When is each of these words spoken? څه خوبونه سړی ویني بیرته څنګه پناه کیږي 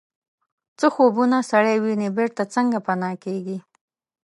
څه 0.79 0.87
خوبونه 0.95 1.37
سړی 1.51 1.75
ویني 1.83 2.09
بیرته 2.17 2.43
څنګه 2.53 2.77
پناه 2.87 3.15
کیږي 3.23 3.57